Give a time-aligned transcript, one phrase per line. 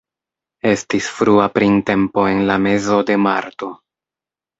[0.69, 3.71] Estis frua printempo en la mezo de marto.